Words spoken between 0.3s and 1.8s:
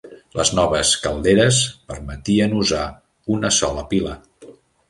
Les noves calderes